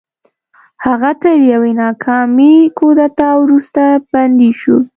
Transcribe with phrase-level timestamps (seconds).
[0.85, 4.77] هغه تر یوې ناکامې کودتا وروسته بندي شو.